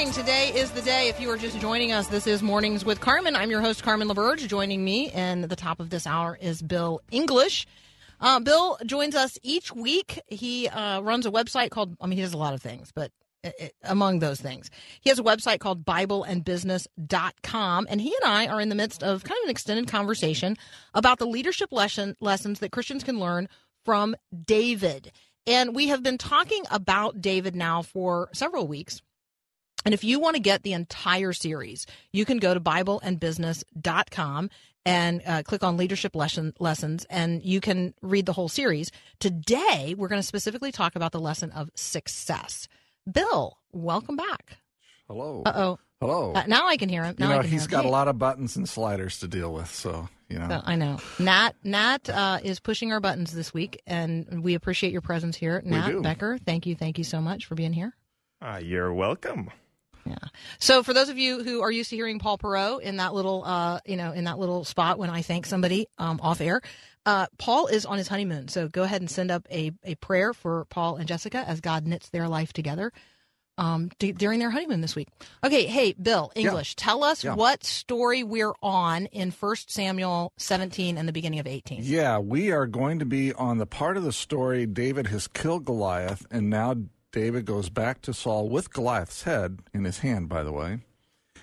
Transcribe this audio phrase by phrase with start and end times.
[0.00, 0.14] Morning.
[0.14, 1.10] Today is the day.
[1.10, 3.36] If you are just joining us, this is Mornings with Carmen.
[3.36, 4.48] I'm your host, Carmen LaBerge.
[4.48, 7.66] Joining me in the top of this hour is Bill English.
[8.18, 10.18] Uh, Bill joins us each week.
[10.26, 13.12] He uh, runs a website called, I mean, he does a lot of things, but
[13.44, 14.70] uh, uh, among those things,
[15.02, 17.86] he has a website called BibleandBusiness.com.
[17.90, 20.56] And he and I are in the midst of kind of an extended conversation
[20.94, 23.50] about the leadership lesson, lessons that Christians can learn
[23.84, 25.12] from David.
[25.46, 29.02] And we have been talking about David now for several weeks.
[29.84, 34.50] And if you want to get the entire series, you can go to BibleandBusiness.com
[34.86, 38.90] and uh, click on leadership lesson, lessons, and you can read the whole series.
[39.18, 42.66] Today, we're going to specifically talk about the lesson of success.
[43.10, 44.58] Bill, welcome back.
[45.08, 45.42] Hello.
[45.44, 45.78] Uh oh.
[46.00, 46.32] Hello.
[46.32, 47.14] Uh, now I can hear him.
[47.18, 47.82] Now you I know, can he's hear him.
[47.82, 50.46] got a lot of buttons and sliders to deal with, so, you know.
[50.46, 50.98] Uh, I know.
[51.18, 55.60] Nat Nat uh, is pushing our buttons this week, and we appreciate your presence here.
[55.64, 56.00] Nat do.
[56.00, 57.92] Becker, thank you, thank you so much for being here.
[58.40, 59.50] Ah, you're welcome.
[60.06, 60.16] Yeah.
[60.58, 63.44] So for those of you who are used to hearing Paul Perot in that little,
[63.44, 66.60] uh, you know, in that little spot when I thank somebody um, off air,
[67.06, 68.48] uh, Paul is on his honeymoon.
[68.48, 71.86] So go ahead and send up a, a prayer for Paul and Jessica as God
[71.86, 72.92] knits their life together
[73.58, 75.08] um, d- during their honeymoon this week.
[75.44, 75.66] Okay.
[75.66, 77.34] Hey, Bill English, tell us Yeah.
[77.34, 81.80] what story we're on in First Samuel 17 and the beginning of 18.
[81.82, 85.64] Yeah, we are going to be on the part of the story David has killed
[85.66, 86.74] Goliath, and now
[87.12, 90.78] David goes back to Saul with Goliath's head in his hand, by the way.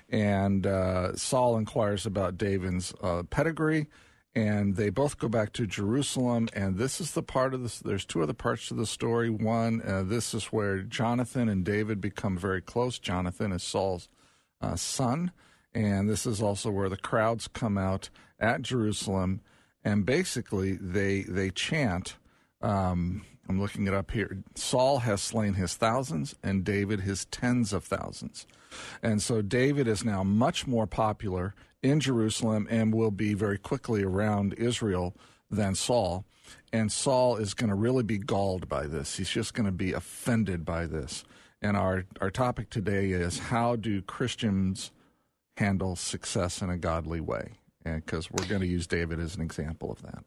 [0.10, 3.88] And uh, Saul inquires about David's uh, pedigree,
[4.34, 6.48] and they both go back to Jerusalem.
[6.54, 7.80] And this is the part of this.
[7.80, 9.30] There's two other parts to the story.
[9.30, 13.00] One, uh, this is where Jonathan and David become very close.
[13.00, 14.08] Jonathan is Saul's
[14.62, 15.32] uh, son,
[15.74, 19.42] and this is also where the crowds come out at Jerusalem,
[19.84, 22.16] and basically they they chant.
[22.62, 24.44] Um, I'm looking it up here.
[24.56, 28.46] Saul has slain his thousands, and David his tens of thousands,
[29.02, 34.04] and so David is now much more popular in Jerusalem and will be very quickly
[34.04, 35.16] around Israel
[35.50, 36.26] than Saul.
[36.74, 39.18] And Saul is going to really be galled by this.
[39.18, 41.24] He's just going to be offended by this.
[41.62, 44.92] And our, our topic today is how do Christians
[45.58, 47.54] handle success in a godly way?
[47.84, 50.24] Because we're going to use David as an example of that.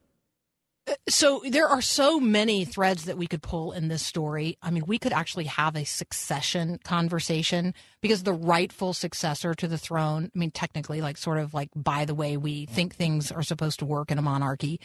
[1.08, 4.58] So there are so many threads that we could pull in this story.
[4.62, 9.78] I mean, we could actually have a succession conversation because the rightful successor to the
[9.78, 13.42] throne, I mean, technically, like sort of like by the way we think things are
[13.42, 14.78] supposed to work in a monarchy,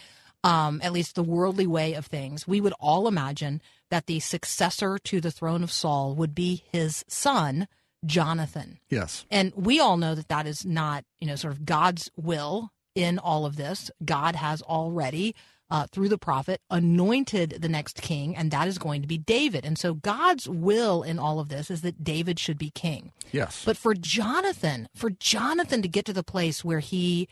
[0.43, 4.97] um, at least the worldly way of things, we would all imagine that the successor
[4.99, 7.67] to the throne of Saul would be his son,
[8.05, 8.79] Jonathan.
[8.89, 9.25] Yes.
[9.31, 13.17] And we all know that that is not, you know, sort of God's will in
[13.19, 13.89] all of this.
[14.03, 15.35] God has already,
[15.69, 19.65] uh, through the prophet, anointed the next king, and that is going to be David.
[19.65, 23.11] And so God's will in all of this is that David should be king.
[23.31, 23.63] Yes.
[23.65, 27.27] But for Jonathan, for Jonathan to get to the place where he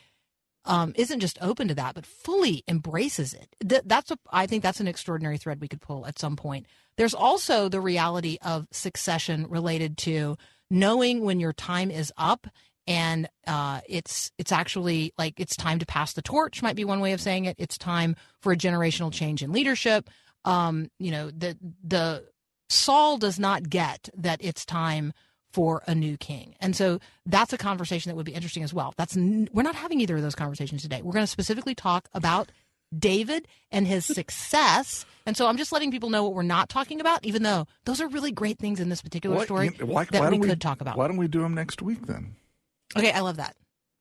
[0.66, 3.56] um, isn't just open to that, but fully embraces it.
[3.68, 6.66] Th- that's a, I think that's an extraordinary thread we could pull at some point.
[6.96, 10.38] There's also the reality of succession related to
[10.70, 12.48] knowing when your time is up
[12.88, 17.00] and uh, it's it's actually like it's time to pass the torch might be one
[17.00, 17.56] way of saying it.
[17.58, 20.10] It's time for a generational change in leadership.
[20.46, 22.26] Um, you know, the the
[22.70, 25.14] Saul does not get that it's time
[25.52, 26.56] for a new king.
[26.60, 28.94] And so that's a conversation that would be interesting as well.
[28.98, 31.02] That's we're not having either of those conversations today.
[31.04, 32.52] We're going to specifically talk about
[32.98, 35.06] David and his success.
[35.26, 38.02] And so I'm just letting people know what we're not talking about, even though those
[38.02, 40.60] are really great things in this particular What- story you- why, that why we could
[40.60, 40.98] talk about.
[40.98, 42.36] Why don't we do them next week then?
[42.96, 43.56] Okay, I love that.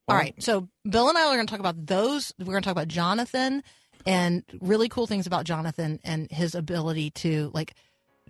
[0.08, 0.34] All right.
[0.42, 2.34] So Bill and I are going to talk about those.
[2.38, 3.62] We're going to talk about Jonathan
[4.06, 7.74] and really cool things about Jonathan and his ability to like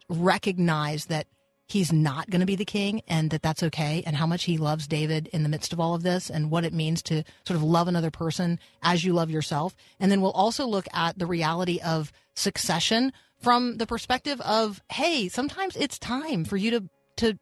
[0.09, 1.26] recognize that
[1.67, 4.59] he's not going to be the king and that that's okay and how much he
[4.59, 7.56] loves David in the midst of all of this and what it means to sort
[7.56, 9.75] of love another person as you love yourself.
[9.99, 15.29] And then we'll also look at the reality of succession from the perspective of, hey,
[15.29, 17.38] sometimes it's time for you to to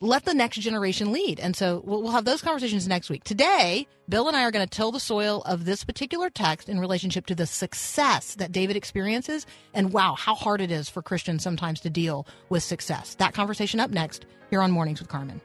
[0.00, 1.40] let the next generation lead.
[1.40, 3.24] And so we'll, we'll have those conversations next week.
[3.24, 6.80] Today, Bill and I are going to till the soil of this particular text in
[6.80, 9.46] relationship to the success that David experiences.
[9.74, 13.14] And wow, how hard it is for Christians sometimes to deal with success.
[13.16, 15.40] That conversation up next here on Mornings with Carmen.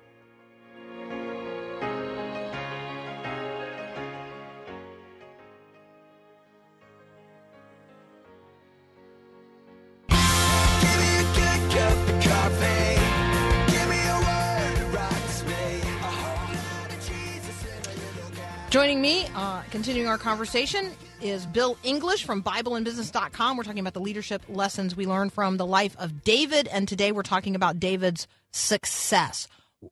[18.74, 20.90] Joining me, uh, continuing our conversation,
[21.22, 23.56] is Bill English from BibleandBusiness.com.
[23.56, 27.12] We're talking about the leadership lessons we learned from the life of David, and today
[27.12, 29.48] we're talking about David's success.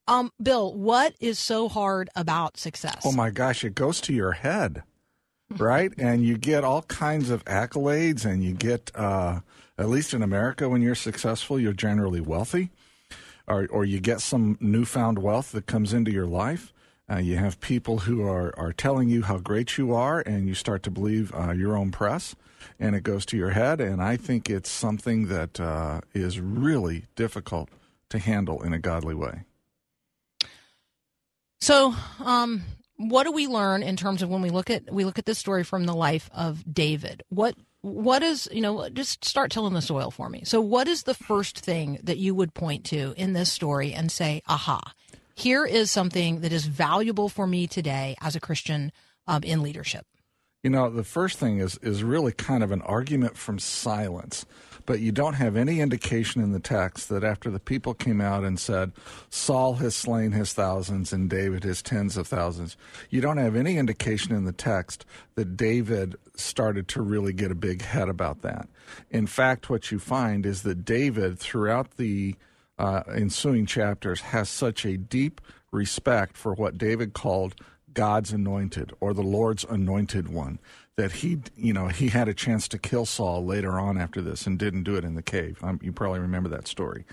[0.07, 3.03] Um, Bill, what is so hard about success?
[3.05, 4.81] Oh my gosh, it goes to your head,
[5.57, 5.93] right?
[5.99, 9.41] and you get all kinds of accolades, and you get, uh,
[9.77, 12.71] at least in America, when you're successful, you're generally wealthy,
[13.47, 16.73] or, or you get some newfound wealth that comes into your life.
[17.11, 20.53] Uh, you have people who are, are telling you how great you are, and you
[20.53, 22.35] start to believe uh, your own press,
[22.79, 23.81] and it goes to your head.
[23.81, 27.69] And I think it's something that uh, is really difficult
[28.09, 29.43] to handle in a godly way.
[31.59, 31.93] So,
[32.23, 32.63] um,
[32.95, 35.37] what do we learn in terms of when we look at we look at this
[35.37, 37.23] story from the life of David?
[37.29, 40.43] What what is you know just start tilling the soil for me.
[40.45, 44.11] So, what is the first thing that you would point to in this story and
[44.11, 44.93] say, "Aha,
[45.41, 48.91] here is something that is valuable for me today as a Christian
[49.27, 50.05] um, in leadership."
[50.63, 54.45] You know, the first thing is is really kind of an argument from silence,
[54.85, 58.43] but you don't have any indication in the text that after the people came out
[58.43, 58.91] and said,
[59.29, 62.77] Saul has slain his thousands and David his tens of thousands,
[63.09, 65.05] you don't have any indication in the text
[65.35, 68.67] that David started to really get a big head about that.
[69.09, 72.35] In fact, what you find is that David, throughout the
[72.81, 75.39] uh, ensuing chapters, has such a deep
[75.71, 77.53] respect for what David called
[77.93, 80.59] God's anointed or the Lord's anointed one.
[80.97, 84.47] That he, you know, he had a chance to kill Saul later on after this
[84.47, 85.59] and didn't do it in the cave.
[85.61, 87.05] Um, you probably remember that story.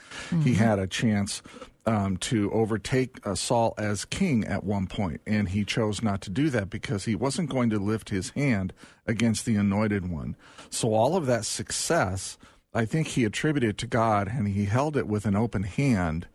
[0.43, 1.43] He had a chance
[1.87, 6.31] um, to overtake uh, Saul as king at one point, and he chose not to
[6.31, 8.73] do that because he wasn't going to lift his hand
[9.06, 10.37] against the anointed one.
[10.70, 12.37] So all of that success,
[12.78, 16.28] I think he attributed it to God, and he held it with an open hand.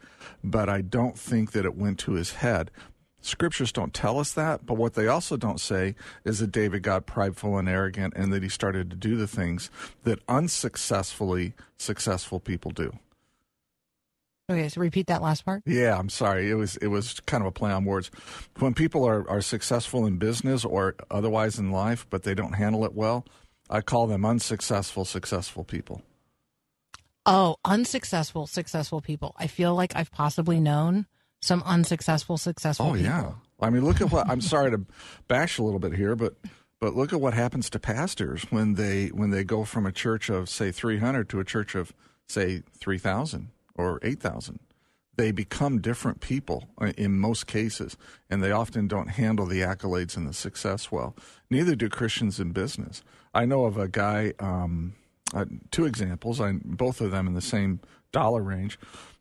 [0.43, 2.69] But I don't think that it went to his head.
[3.21, 5.95] Scriptures don't tell us that, but what they also don't say
[6.25, 9.69] is that David got prideful and arrogant and that he started to do the things
[10.03, 12.91] that unsuccessfully successful people do.
[14.51, 15.63] Okay, so repeat that last part.
[15.65, 16.51] Yeah, I'm sorry.
[16.51, 18.11] It was it was kind of a play on words.
[18.59, 22.83] When people are, are successful in business or otherwise in life, but they don't handle
[22.83, 23.25] it well,
[23.69, 26.01] I call them unsuccessful successful people.
[27.25, 29.33] Oh, unsuccessful, successful people.
[29.37, 31.05] I feel like I've possibly known
[31.41, 33.05] some unsuccessful, successful Oh people.
[33.05, 33.31] yeah.
[33.61, 34.81] I mean, look at what I'm sorry to
[35.27, 36.35] bash a little bit here, but
[36.81, 40.29] but look at what happens to pastors when they when they go from a church
[40.29, 41.93] of say 300 to a church of
[42.27, 44.59] say 3,000 or 8,000.
[45.15, 47.95] They become different people uh, in most cases,
[48.29, 51.15] and they often don't handle the accolades and the success well.
[51.49, 53.03] Neither do Christians in business.
[53.33, 54.95] I know of a guy, um,
[55.33, 57.79] uh, two examples, I, both of them in the same
[58.11, 58.79] dollar range.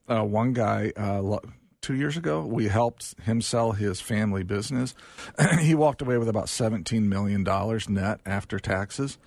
[0.09, 1.39] Uh, one guy, uh,
[1.81, 4.95] two years ago, we helped him sell his family business.
[5.61, 7.43] he walked away with about $17 million
[7.89, 9.19] net after taxes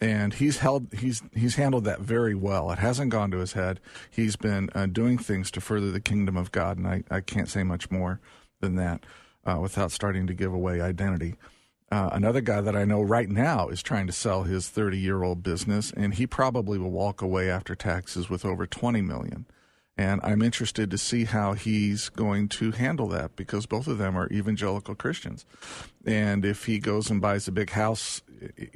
[0.00, 2.70] and he's held he's he's handled that very well.
[2.70, 3.80] It hasn't gone to his head.
[4.10, 7.48] He's been uh, doing things to further the kingdom of God, and I, I can't
[7.48, 8.20] say much more
[8.60, 9.04] than that
[9.44, 11.36] uh, without starting to give away identity.
[11.90, 15.22] Uh, another guy that I know right now is trying to sell his 30 year
[15.22, 19.46] old business, and he probably will walk away after taxes with over 20 million.
[19.98, 24.16] And I'm interested to see how he's going to handle that because both of them
[24.16, 25.46] are evangelical Christians.
[26.04, 28.20] And if he goes and buys a big house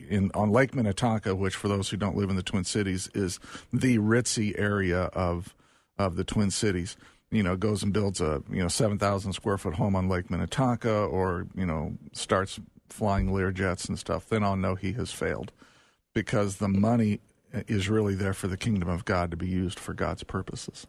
[0.09, 3.39] in on Lake Minnetonka, which for those who don't live in the Twin Cities is
[3.73, 5.55] the ritzy area of
[5.99, 6.97] of the Twin Cities,
[7.31, 10.31] you know, goes and builds a you know seven thousand square foot home on Lake
[10.31, 12.59] Minnetonka, or you know starts
[12.93, 15.53] flying Lear jets and stuff, then I'll know he has failed
[16.15, 17.21] because the money
[17.53, 20.87] is really there for the kingdom of God to be used for God's purposes.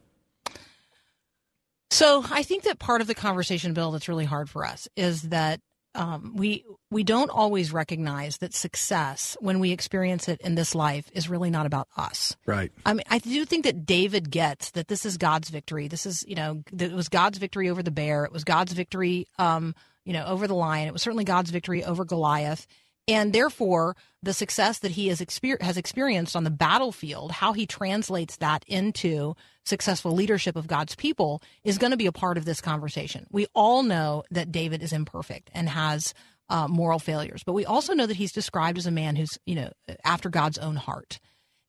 [1.90, 5.24] So I think that part of the conversation, Bill, that's really hard for us is
[5.24, 5.60] that
[5.94, 11.10] um, we we don't always recognize that success when we experience it in this life
[11.14, 12.38] is really not about us.
[12.46, 12.72] Right.
[12.86, 15.90] I mean, I do think that David gets that this is God's victory.
[15.90, 18.24] This is, you know, it was God's victory over the bear.
[18.24, 20.88] It was God's victory, um, you know, over the lion.
[20.88, 22.68] It was certainly God's victory over Goliath.
[23.08, 27.66] And therefore, the success that he has, exper- has experienced on the battlefield, how he
[27.66, 32.46] translates that into successful leadership of God's people, is going to be a part of
[32.46, 33.26] this conversation.
[33.32, 36.14] We all know that David is imperfect and has
[36.50, 39.56] uh, moral failures, but we also know that he's described as a man who's, you
[39.56, 39.72] know,
[40.04, 41.20] after God's own heart.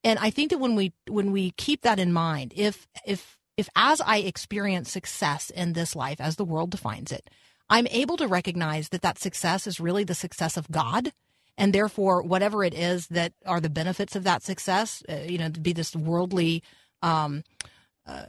[0.04, 3.68] And I think that when we when we keep that in mind, if if if
[3.76, 7.30] as I experience success in this life, as the world defines it,
[7.70, 11.12] I'm able to recognize that that success is really the success of God.
[11.58, 15.50] And therefore, whatever it is that are the benefits of that success, uh, you know,
[15.50, 16.62] be this worldly,
[17.02, 17.44] um,
[18.06, 18.24] uh,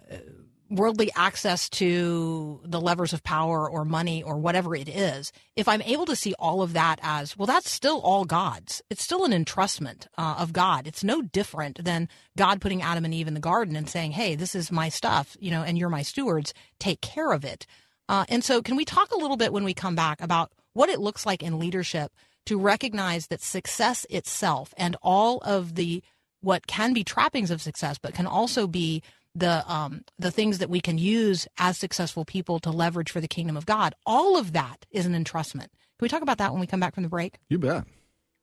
[0.70, 5.82] worldly access to the levers of power or money or whatever it is, if I'm
[5.84, 8.82] able to see all of that as, well, that's still all God's.
[8.90, 10.88] It's still an entrustment uh, of God.
[10.88, 14.36] It's no different than God putting Adam and Eve in the garden and saying, hey,
[14.36, 16.54] this is my stuff, you know, and you're my stewards.
[16.80, 17.66] Take care of it.
[18.10, 20.90] Uh, and so, can we talk a little bit when we come back about what
[20.90, 22.12] it looks like in leadership
[22.46, 26.04] to recognize that success itself and all of the
[26.42, 29.02] what can be trappings of success, but can also be
[29.36, 33.28] the um, the things that we can use as successful people to leverage for the
[33.28, 33.96] kingdom of God.
[34.06, 35.70] All of that is an entrustment.
[35.70, 37.40] Can we talk about that when we come back from the break?
[37.50, 37.86] You bet.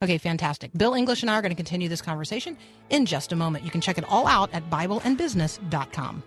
[0.02, 0.70] Okay, fantastic.
[0.74, 2.56] Bill English and I are going to continue this conversation
[2.88, 3.66] in just a moment.
[3.66, 6.22] You can check it all out at BibleandBusiness.com.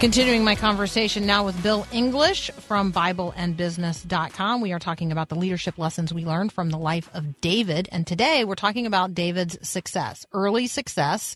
[0.00, 4.60] Continuing my conversation now with Bill English from BibleandBusiness.com.
[4.60, 7.88] We are talking about the leadership lessons we learned from the life of David.
[7.90, 11.34] And today we're talking about David's success, early success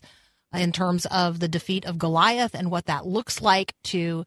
[0.53, 4.23] in terms of the defeat of Goliath and what that looks like to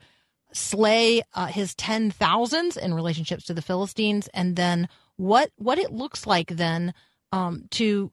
[0.53, 4.29] slay uh, his 10,000s in relationships to the Philistines.
[4.35, 6.93] And then what, what it looks like then
[7.33, 8.13] um, to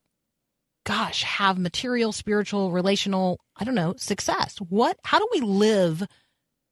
[0.84, 4.58] gosh, have material, spiritual, relational, I don't know, success?
[4.58, 6.04] What, how do we live?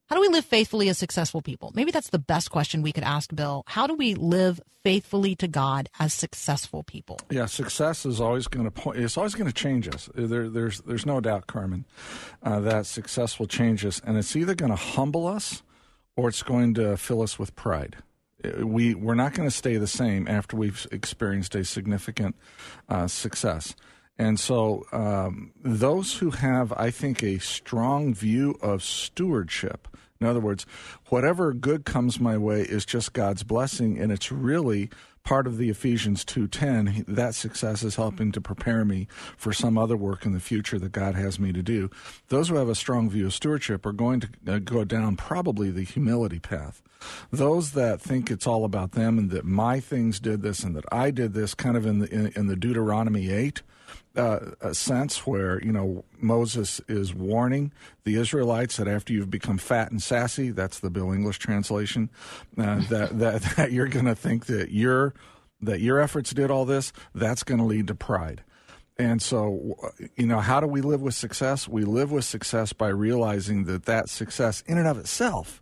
[0.07, 1.71] How do we live faithfully as successful people?
[1.73, 3.63] Maybe that's the best question we could ask Bill.
[3.67, 7.17] How do we live faithfully to God as successful people?
[7.29, 8.99] Yeah, success is always going to point.
[8.99, 10.09] It's always going to change us.
[10.13, 11.85] There, there's, there's no doubt, Carmen,
[12.43, 15.63] uh, that success will change us, and it's either going to humble us
[16.17, 17.95] or it's going to fill us with pride.
[18.43, 22.35] Uh, We we're not going to stay the same after we've experienced a significant
[22.89, 23.75] uh, success.
[24.21, 29.87] And so, um, those who have, I think, a strong view of stewardship,
[30.19, 30.67] in other words,
[31.07, 34.91] whatever good comes my way is just God's blessing, and it's really
[35.23, 39.97] part of the Ephesians 2:10 that success is helping to prepare me for some other
[39.97, 41.89] work in the future that God has me to do.
[42.27, 45.71] Those who have a strong view of stewardship are going to uh, go down probably
[45.71, 46.83] the humility path.
[47.31, 50.85] Those that think it's all about them and that my things did this and that
[50.91, 53.63] I did this kind of in the in, in the Deuteronomy 8
[54.15, 57.71] uh, a sense where you know Moses is warning
[58.03, 62.09] the Israelites that after you've become fat and sassy, that's the Bill English translation,
[62.57, 65.13] uh, that, that that you're going to think that your
[65.61, 66.91] that your efforts did all this.
[67.13, 68.43] That's going to lead to pride.
[68.97, 69.77] And so,
[70.15, 71.67] you know, how do we live with success?
[71.67, 75.61] We live with success by realizing that that success, in and of itself,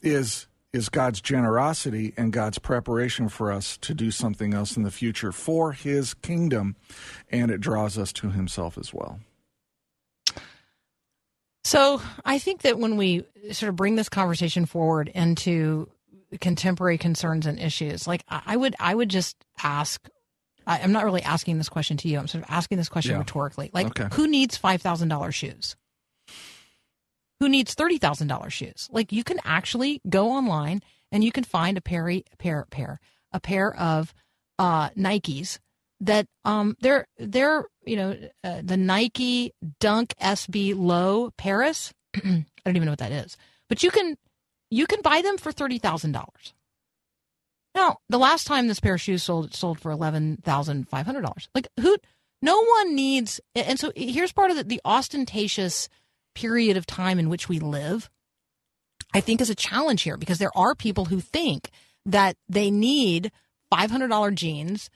[0.00, 4.90] is is God's generosity and God's preparation for us to do something else in the
[4.90, 6.76] future for His kingdom,
[7.30, 9.18] and it draws us to Himself as well.
[11.64, 15.88] So I think that when we sort of bring this conversation forward into
[16.40, 20.08] contemporary concerns and issues, like I would, I would just ask.
[20.66, 22.18] I'm not really asking this question to you.
[22.18, 23.18] I'm sort of asking this question Yeah.
[23.18, 23.70] rhetorically.
[23.72, 24.14] Like, Okay.
[24.14, 25.74] who needs five thousand dollars shoes?
[27.40, 28.88] Who needs thirty thousand dollars shoes?
[28.92, 32.66] Like, you can actually go online and you can find a pair, a pair, a
[32.66, 33.00] pair,
[33.32, 34.14] a pair of
[34.58, 35.58] uh, Nikes
[36.00, 41.92] that um they're they're you know uh, the Nike Dunk SB Low Paris.
[42.16, 43.36] I don't even know what that is,
[43.68, 44.16] but you can
[44.70, 46.54] you can buy them for thirty thousand dollars.
[47.74, 51.06] Now, the last time this pair of shoes sold, it sold for eleven thousand five
[51.06, 51.48] hundred dollars.
[51.54, 51.96] Like who?
[52.42, 53.38] No one needs.
[53.54, 55.90] And so here's part of the, the ostentatious
[56.34, 58.08] period of time in which we live.
[59.12, 61.70] I think is a challenge here because there are people who think
[62.06, 63.32] that they need
[63.70, 64.90] five hundred dollar jeans,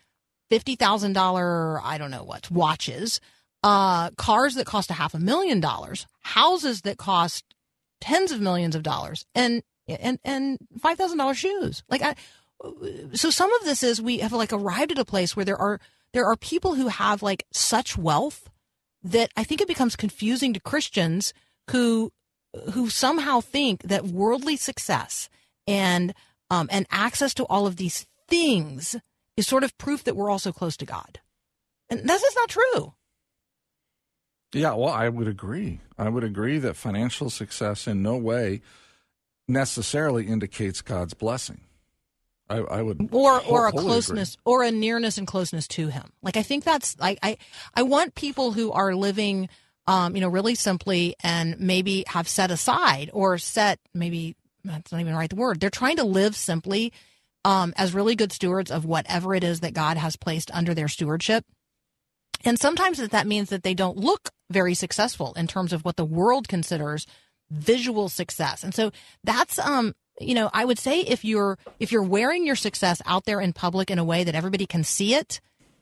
[0.48, 3.20] fifty thousand dollar I don't know what watches,
[3.62, 7.44] uh, cars that cost a half a million dollars, houses that cost
[8.00, 11.82] tens of millions of dollars, and and and five thousand dollar shoes.
[11.88, 12.14] Like I,
[13.14, 15.80] so some of this is we have like arrived at a place where there are
[16.12, 18.48] there are people who have like such wealth
[19.04, 21.32] that I think it becomes confusing to Christians
[21.70, 22.12] who
[22.72, 25.28] who somehow think that worldly success
[25.66, 26.14] and
[26.50, 28.96] um, and access to all of these things
[29.36, 31.20] is sort of proof that we're also close to God.
[31.90, 32.94] And that's just not true.
[34.52, 35.80] Yeah, well, I would agree.
[35.98, 38.62] I would agree that financial success in no way
[39.48, 41.62] necessarily indicates God's blessing.
[42.54, 46.12] I, I would, or or a closeness or a nearness and closeness to him.
[46.22, 47.36] Like i think that's like i
[47.74, 49.48] i want people who are living
[49.86, 55.00] um you know really simply and maybe have set aside or set maybe that's not
[55.00, 55.28] even right.
[55.28, 55.60] the right word.
[55.60, 56.92] They're trying to live simply
[57.44, 60.88] um as really good stewards of whatever it is that god has placed under their
[60.88, 61.44] stewardship.
[62.44, 65.96] And sometimes that that means that they don't look very successful in terms of what
[65.96, 67.06] the world considers
[67.50, 68.62] visual success.
[68.64, 68.90] And so
[69.22, 73.24] that's um you know, I would say if you're if you're wearing your success out
[73.24, 75.40] there in public in a way that everybody can see it,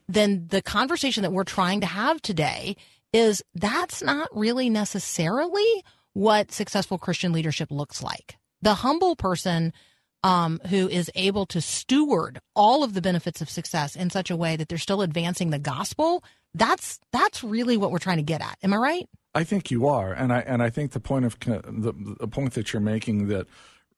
[0.09, 2.77] then the conversation that we're trying to have today
[3.12, 5.85] is that's not really necessarily
[6.15, 8.37] what successful Christian leadership looks like.
[8.62, 9.73] The humble person
[10.25, 14.37] um, who is able to steward all of the benefits of success in such a
[14.37, 16.23] way that they're still advancing the gospel.
[16.55, 18.59] That's that's really what we're trying to get at.
[18.62, 19.09] Am I right?
[19.35, 22.53] I think you are, and I and I think the point of the, the point
[22.55, 23.47] that you're making that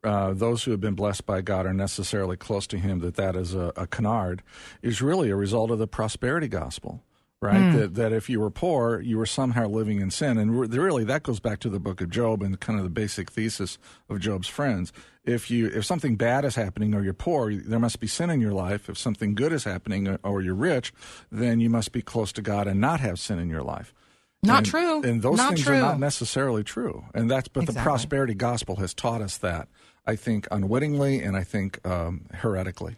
[0.05, 3.35] uh, those who have been blessed by God are necessarily close to Him, that that
[3.37, 4.43] is a, a canard,
[4.83, 7.03] is really a result of the prosperity gospel,
[7.41, 7.73] right?
[7.73, 10.39] That, that if you were poor, you were somehow living in sin.
[10.39, 12.91] And re- really, that goes back to the book of Job and kind of the
[12.91, 14.93] basic thesis of Job's friends.
[15.25, 18.41] If you if something bad is happening or you're poor, there must be sin in
[18.43, 18.89] your life.
[18.91, 20.93] If something good is happening or, or you're rich,
[21.33, 23.95] then you must be close to God and not have sin in your life.
[24.43, 25.03] Not And- true.
[25.03, 25.77] And those Not things true.
[25.77, 27.05] are not necessarily true.
[27.15, 29.69] And that's but the prosperity gospel has taught us that.
[30.07, 32.97] I think unwittingly, and I think um, heretically.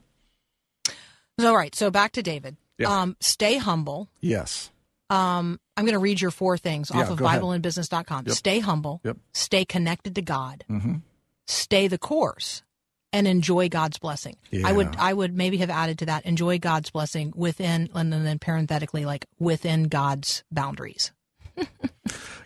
[1.39, 1.75] All right.
[1.75, 2.57] So back to David.
[2.79, 3.03] Yeah.
[3.03, 4.09] Um, stay humble.
[4.21, 4.71] Yes.
[5.09, 7.19] Um, I'm going to read your four things Yeah, off of.
[7.19, 8.25] BibleandBusiness.com.
[8.27, 8.35] Yep.
[8.35, 9.01] Stay humble.
[9.05, 9.19] Yep.
[9.33, 10.65] Stay connected to God.
[10.69, 10.97] Mm-hmm.
[11.47, 12.65] Stay the course,
[13.13, 14.37] and enjoy God's blessing.
[14.51, 14.67] Yeah.
[14.67, 18.39] I would I would maybe have added to that enjoy God's blessing within and then
[18.41, 21.13] parenthetically like within God's boundaries.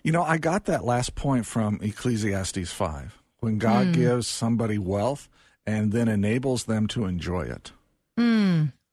[0.03, 3.20] You know, I got that last point from Ecclesiastes 5.
[3.41, 3.93] When God Hmm.
[3.93, 5.29] gives somebody wealth
[5.67, 7.73] and then enables them to enjoy it.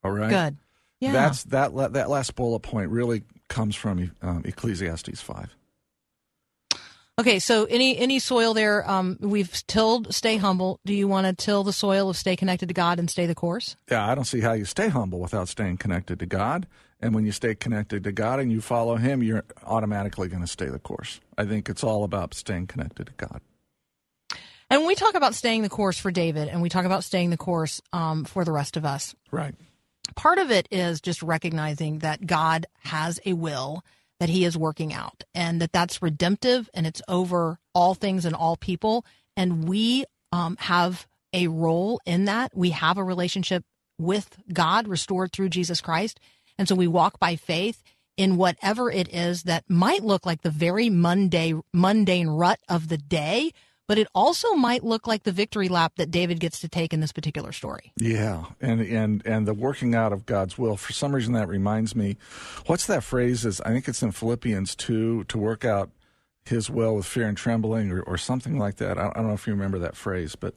[0.04, 0.30] All right.
[0.30, 0.58] Good.
[1.02, 1.12] Yeah.
[1.12, 1.76] That's that.
[1.94, 5.54] That last bullet point really comes from um, Ecclesiastes five.
[7.20, 10.80] Okay, so any any soil there, um, we've tilled stay humble.
[10.86, 13.34] Do you want to till the soil of stay connected to God and stay the
[13.36, 13.76] course?
[13.90, 16.68] Yeah, I don't see how you stay humble without staying connected to God.
[17.02, 20.48] And when you stay connected to God and you follow Him, you're automatically going to
[20.48, 21.20] stay the course.
[21.38, 23.42] I think it's all about staying connected to God.
[24.70, 27.38] And we talk about staying the course for David, and we talk about staying the
[27.38, 29.56] course um, for the rest of us, Right.
[30.16, 33.84] part of it is just recognizing that God has a will
[34.20, 38.36] that he is working out and that that's redemptive and it's over all things and
[38.36, 39.06] all people.
[39.36, 42.52] And we um, have a role in that.
[42.56, 43.64] We have a relationship
[44.00, 46.20] with God restored through Jesus Christ.
[46.58, 47.84] And so we walk by faith
[48.16, 52.98] in whatever it is that might look like the very mundane, mundane rut of the
[52.98, 53.52] day,
[53.88, 57.00] but it also might look like the victory lap that David gets to take in
[57.00, 57.94] this particular story.
[57.98, 60.78] Yeah, and and and the working out of God's will.
[60.78, 62.18] For some reason, that reminds me.
[62.66, 63.46] What's that phrase?
[63.46, 65.90] Is I think it's in Philippians two to work out
[66.46, 68.98] His will with fear and trembling, or, or something like that.
[68.98, 70.54] I, I don't know if you remember that phrase, but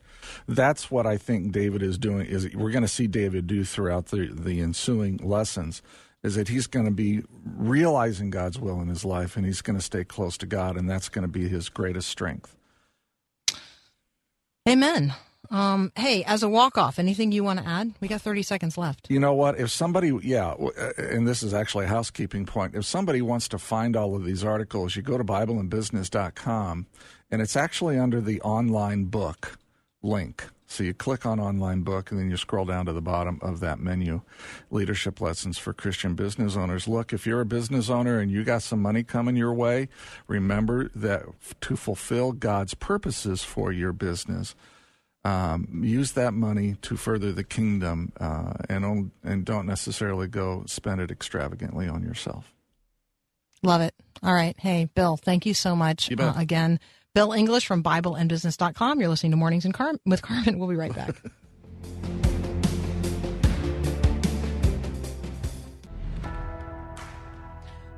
[0.47, 2.27] that's what I think David is doing.
[2.27, 5.83] Is we're going to see David do throughout the the ensuing lessons.
[6.23, 9.79] Is that he's going to be realizing God's will in his life, and he's going
[9.79, 12.57] to stay close to God, and that's going to be his greatest strength.
[14.68, 15.14] Amen.
[15.51, 17.92] Um, hey, as a walk off, anything you want to add?
[18.01, 19.11] We got 30 seconds left.
[19.11, 19.59] You know what?
[19.59, 22.77] If somebody, yeah, uh, and this is actually a housekeeping point.
[22.77, 26.87] If somebody wants to find all of these articles, you go to BibleandBusiness.com,
[27.31, 29.59] and it's actually under the online book
[30.03, 30.44] link.
[30.70, 33.61] So you click on online book, and then you scroll down to the bottom of
[33.61, 34.22] that menu,
[34.70, 36.87] leadership lessons for Christian business owners.
[36.87, 39.88] Look, if you're a business owner and you got some money coming your way,
[40.28, 41.24] remember that
[41.62, 44.54] to fulfill God's purposes for your business
[45.24, 50.64] um, use that money to further the kingdom uh, and on, and don't necessarily go
[50.66, 52.52] spend it extravagantly on yourself.
[53.62, 53.94] Love it.
[54.22, 54.59] All right.
[54.59, 56.80] Hey, Bill, thank you so much You uh, again.
[57.12, 59.01] Bill English from BibleandBusiness.com.
[59.01, 60.61] You're listening to Mornings in Car- with Carmen.
[60.61, 61.20] We'll be right back.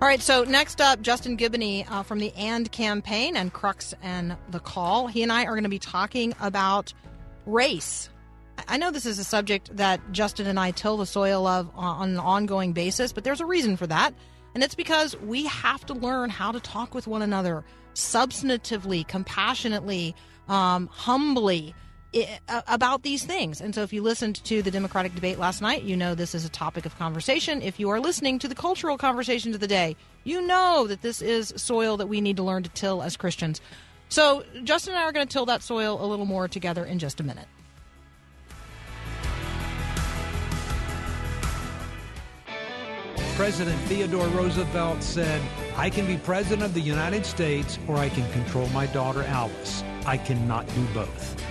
[0.01, 4.37] All right, so next up, Justin Giboney uh, from the AND campaign and Crux and
[4.49, 5.07] the Call.
[5.07, 6.93] He and I are going to be talking about
[7.47, 8.09] race.
[8.67, 12.11] I know this is a subject that Justin and I till the soil of on
[12.13, 14.15] an ongoing basis, but there's a reason for that.
[14.55, 17.63] And it's because we have to learn how to talk with one another
[17.95, 20.15] substantively, compassionately,
[20.49, 21.75] um, humbly,
[22.15, 23.61] a- about these things.
[23.61, 26.45] And so, if you listened to the Democratic debate last night, you know this is
[26.45, 27.63] a topic of conversation.
[27.63, 31.23] If you are listening to the cultural conversations of the day, you know that this
[31.23, 33.61] is soil that we need to learn to till as Christians.
[34.09, 36.99] So, Justin and I are going to till that soil a little more together in
[36.99, 37.47] just a minute.
[43.37, 45.41] President Theodore Roosevelt said,
[45.75, 49.83] I can be president of the United States or I can control my daughter Alice.
[50.05, 51.43] I cannot do both.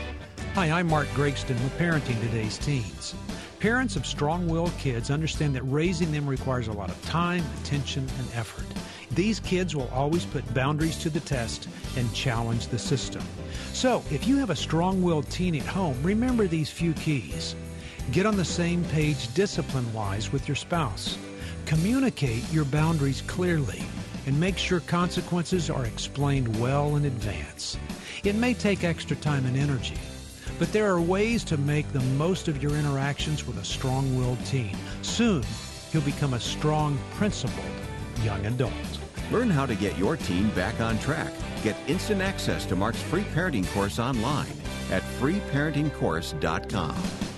[0.53, 3.15] Hi, I'm Mark Gregston with Parenting Today's Teens.
[3.59, 8.07] Parents of strong willed kids understand that raising them requires a lot of time, attention,
[8.19, 8.67] and effort.
[9.09, 11.67] These kids will always put boundaries to the test
[11.97, 13.23] and challenge the system.
[13.73, 17.55] So, if you have a strong willed teen at home, remember these few keys.
[18.11, 21.17] Get on the same page discipline wise with your spouse.
[21.65, 23.83] Communicate your boundaries clearly
[24.25, 27.77] and make sure consequences are explained well in advance.
[28.23, 29.97] It may take extra time and energy,
[30.59, 34.43] but there are ways to make the most of your interactions with a strong willed
[34.45, 34.77] teen.
[35.01, 35.43] Soon,
[35.91, 37.65] he'll become a strong, principled
[38.23, 38.73] young adult.
[39.31, 41.33] Learn how to get your teen back on track.
[41.63, 44.51] Get instant access to Mark's free parenting course online
[44.91, 47.30] at freeparentingcourse.com.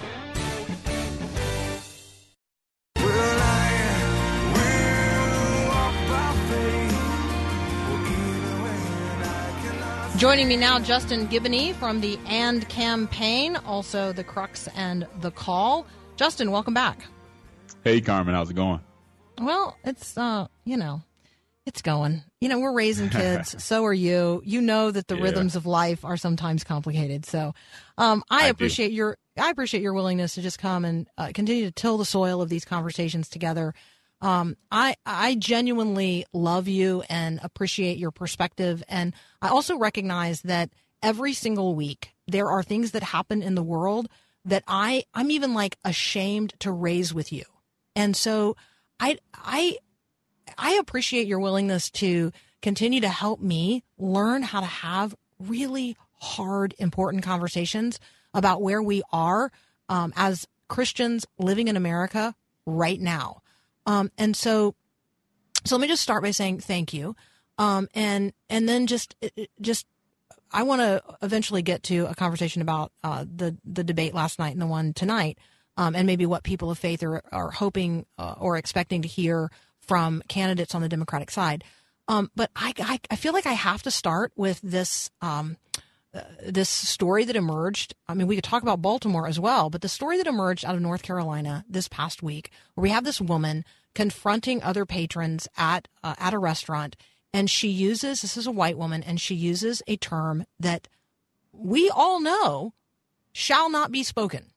[10.17, 15.85] Joining me now, Justin Giboney from the AND campaign, also the Crux and the Call.
[16.17, 17.05] Justin, welcome back.
[17.83, 18.79] Hey Carmen, how's it going?
[19.41, 21.01] Well, it's uh, you know,
[21.65, 22.23] it's going.
[22.39, 23.61] You know, we're raising kids.
[23.63, 24.41] so are you.
[24.45, 25.23] You know that the Yeah.
[25.23, 27.25] rhythms of life are sometimes complicated.
[27.25, 27.53] So,
[27.97, 28.51] um, I, I do.
[28.51, 32.05] appreciate your I appreciate your willingness to just come and uh, continue to till the
[32.05, 33.73] soil of these conversations together.
[34.23, 40.69] Um, I I genuinely love you and appreciate your perspective, and I also recognize that
[41.01, 44.07] every single week there are things that happen in the world
[44.45, 47.43] that I I'm even like ashamed to raise with you,
[47.97, 48.55] and so
[48.97, 49.77] I I
[50.57, 52.31] I appreciate your willingness to
[52.61, 57.99] continue to help me learn how to have really hard, important conversations
[58.33, 59.51] about where we are
[59.89, 62.33] um, as Christians living in America
[62.65, 63.42] right now.
[63.85, 64.75] Um, and so,
[65.65, 67.15] so let me just start by saying thank you,
[67.57, 69.15] um, and and then just
[69.61, 69.85] just
[70.51, 74.53] I want to eventually get to a conversation about uh, the the debate last night
[74.53, 75.37] and the one tonight,
[75.77, 79.51] um, and maybe what people of faith are are hoping uh, or expecting to hear
[79.79, 81.63] from candidates on the Democratic side.
[82.07, 85.57] Um, but I, I I feel like I have to start with this um,
[86.45, 87.95] this story that emerged.
[88.07, 90.75] I mean, we could talk about Baltimore as well, but the story that emerged out
[90.75, 95.87] of North Carolina this past week, where we have this woman confronting other patrons at
[96.03, 96.95] uh, at a restaurant,
[97.33, 100.87] and she uses this is a white woman, and she uses a term that
[101.51, 102.73] we all know
[103.31, 104.51] shall not be spoken,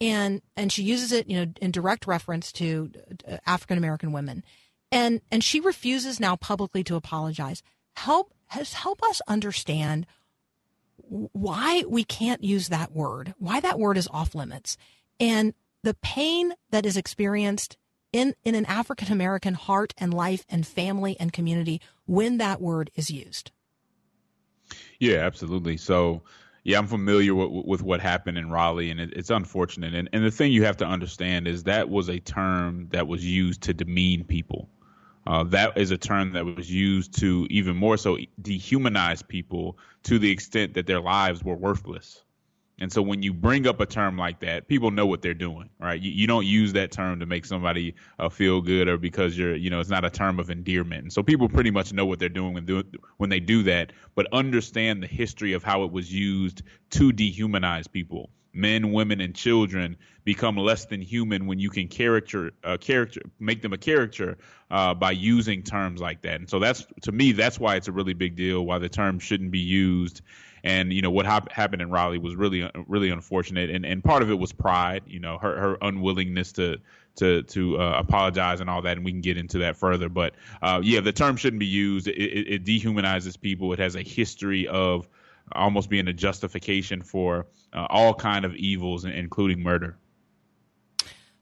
[0.00, 2.90] and and she uses it, you know, in direct reference to
[3.26, 4.44] uh, African American women,
[4.90, 7.62] and and she refuses now publicly to apologize.
[7.96, 10.06] Help has help us understand
[11.12, 14.78] why we can't use that word, why that word is off limits,
[15.20, 17.76] and the pain that is experienced
[18.12, 22.90] in, in an African American heart and life and family and community when that word
[22.94, 23.50] is used.
[24.98, 25.76] Yeah, absolutely.
[25.76, 26.22] So,
[26.64, 29.94] yeah, I'm familiar with, with what happened in Raleigh, and it, it's unfortunate.
[29.94, 33.24] And, and the thing you have to understand is that was a term that was
[33.24, 34.70] used to demean people.
[35.26, 40.18] Uh, that is a term that was used to even more so dehumanize people to
[40.18, 42.24] the extent that their lives were worthless.
[42.80, 45.70] And so when you bring up a term like that, people know what they're doing,
[45.78, 46.00] right?
[46.00, 49.54] You, you don't use that term to make somebody uh, feel good or because you're,
[49.54, 51.02] you know, it's not a term of endearment.
[51.02, 52.82] And so people pretty much know what they're doing when, do,
[53.18, 57.90] when they do that, but understand the history of how it was used to dehumanize
[57.90, 58.30] people.
[58.52, 63.62] Men, women, and children become less than human when you can character, uh, character, make
[63.62, 64.38] them a character
[64.70, 66.36] uh, by using terms like that.
[66.36, 68.64] And so that's to me, that's why it's a really big deal.
[68.64, 70.22] Why the term shouldn't be used
[70.64, 74.22] and you know what hap- happened in Raleigh was really really unfortunate, and and part
[74.22, 76.78] of it was pride, you know, her her unwillingness to
[77.16, 80.08] to to uh, apologize and all that, and we can get into that further.
[80.08, 82.06] But uh, yeah, the term shouldn't be used.
[82.06, 83.72] It, it, it dehumanizes people.
[83.72, 85.08] It has a history of
[85.50, 89.96] almost being a justification for uh, all kind of evils, including murder.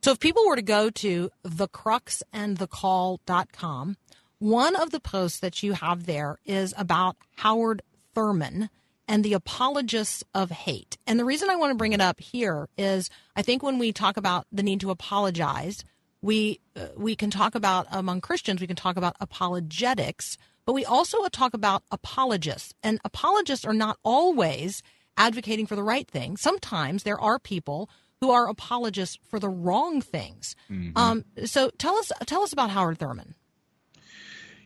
[0.03, 3.97] So if people were to go to thecruxandthecall.com,
[4.39, 7.83] one of the posts that you have there is about Howard
[8.15, 8.71] Thurman
[9.07, 10.97] and the apologists of hate.
[11.07, 13.93] And the reason I want to bring it up here is I think when we
[13.93, 15.85] talk about the need to apologize,
[16.23, 20.37] we uh, we can talk about among Christians, we can talk about apologetics,
[20.71, 22.75] but we also talk about apologists.
[22.85, 24.85] And apologists are not always
[25.17, 26.37] advocating for the right thing.
[26.37, 30.55] Sometimes there are people who are apologists for the wrong things.
[30.95, 33.35] Um, so tell us tell us about Howard Thurman.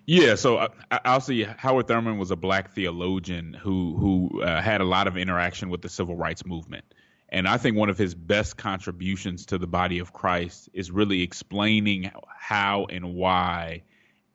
[0.04, 1.44] Yeah, so uh, I'll see.
[1.44, 5.80] Howard Thurman was a black theologian who who uh, had a lot of interaction with
[5.80, 6.84] the civil rights movement,
[7.30, 11.22] and I think one of his best contributions to the body of Christ is really
[11.22, 13.84] explaining how and why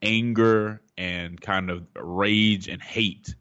[0.02, 3.34] anger and kind of rage and hate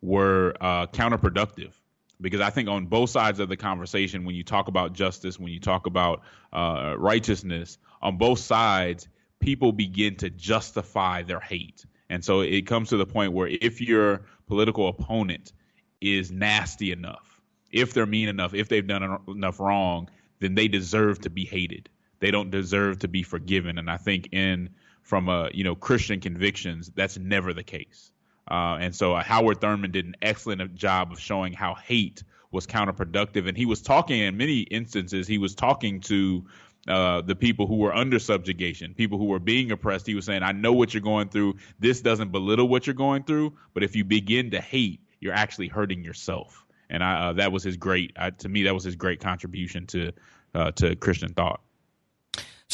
[0.00, 1.72] were uh, counterproductive.
[2.20, 5.52] Because I think on both sides of the conversation, when you talk about justice, when
[5.52, 11.84] you talk about uh, righteousness, on both sides, people begin to justify their hate.
[12.08, 15.52] And so it comes to the point where if your political opponent
[16.00, 17.40] is nasty enough,
[17.70, 21.90] if they're mean enough, if they've done enough wrong, then they deserve to be hated.
[22.20, 23.76] They don't deserve to be forgiven.
[23.76, 24.70] And I think in
[25.04, 28.10] from a you know Christian convictions, that's never the case.
[28.50, 32.66] Uh, and so uh, Howard Thurman did an excellent job of showing how hate was
[32.66, 33.48] counterproductive.
[33.48, 36.44] And he was talking in many instances, he was talking to
[36.86, 40.06] uh, the people who were under subjugation, people who were being oppressed.
[40.06, 41.56] He was saying, I know what you're going through.
[41.78, 45.68] This doesn't belittle what you're going through, but if you begin to hate, you're actually
[45.68, 46.64] hurting yourself.
[46.90, 49.86] And I, uh, that was his great, uh, to me, that was his great contribution
[49.88, 50.12] to
[50.54, 51.60] uh, to Christian thought.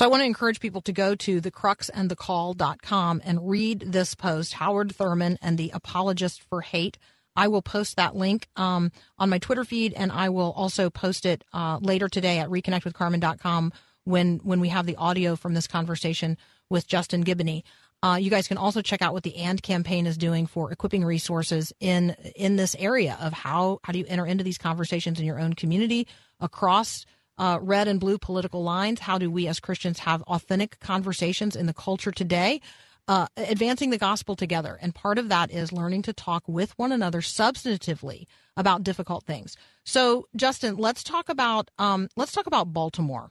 [0.00, 4.96] So I want to encourage people to go to thecruxandthecall.com and read this post, Howard
[4.96, 6.96] Thurman and the Apologist for Hate.
[7.36, 11.26] I will post that link um, on my Twitter feed, and I will also post
[11.26, 16.38] it uh, later today at reconnectwithcarmen.com when when we have the audio from this conversation
[16.70, 17.62] with Justin Giboney.
[18.02, 21.04] Uh, you guys can also check out what the AND campaign is doing for equipping
[21.04, 25.26] resources in in this area of how how do you enter into these conversations in
[25.26, 26.08] your own community
[26.40, 27.04] across
[27.40, 29.00] uh, red and blue political lines.
[29.00, 32.60] How do we as Christians have authentic conversations in the culture today?
[33.08, 34.78] Uh, advancing the gospel together.
[34.80, 38.26] And part of that is learning to talk with one another substantively
[38.56, 39.56] about difficult things.
[39.84, 43.30] So, Justin, let's talk about um, let's talk about Baltimore.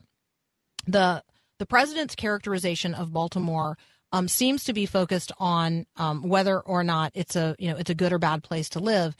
[0.86, 1.22] The
[1.60, 3.78] the president's characterization of Baltimore
[4.12, 7.90] um, seems to be focused on um, whether or not it's a you know it's
[7.90, 9.16] a good or bad place to live.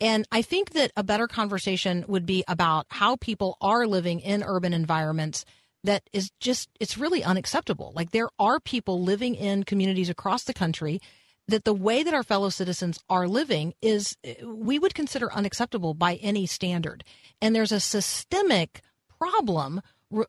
[0.00, 4.42] And I think that a better conversation would be about how people are living in
[4.42, 5.44] urban environments
[5.84, 7.92] that is just, it's really unacceptable.
[7.94, 11.00] Like there are people living in communities across the country
[11.46, 15.92] that the way that our fellow citizens are living is, eh, we would consider unacceptable
[15.92, 17.04] by any standard.
[17.40, 18.80] And there's a systemic
[19.18, 19.82] problem.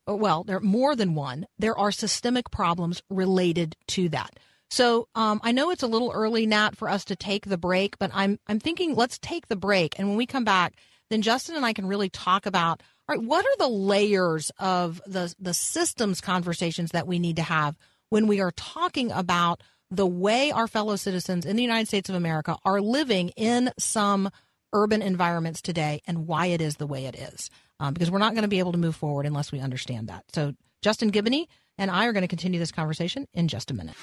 [0.06, 1.47] Well, there are more than one.
[1.58, 4.38] There are systemic problems related to that.
[4.69, 7.97] So um, I know it's a little early, Nat, for us to take the break,
[7.97, 10.73] but I'm I'm thinking let's take the break, and when we come back,
[11.10, 15.01] then Justin and I can really talk about all right, what are the layers of
[15.06, 17.78] the the systems conversations that we need to have
[18.10, 22.15] when we are talking about the way our fellow citizens in the United States of
[22.15, 24.30] America are living in some
[24.73, 27.49] urban environments today, and why it is the way it is,
[27.80, 30.23] um, because we're not going to be able to move forward unless we understand that.
[30.34, 33.95] So Justin Giboney and I are going to continue this conversation in just a minute.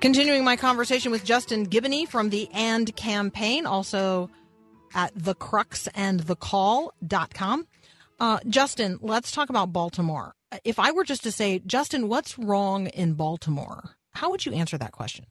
[0.00, 4.28] Continuing my conversation with Justin Giboney from the AND campaign, also
[4.94, 7.66] at thecruxandthecall.com.
[8.20, 10.34] Uh, Justin, let's talk about Baltimore.
[10.62, 13.96] If I were just to say, Justin, what's wrong in Baltimore?
[14.12, 15.26] How would you answer that question?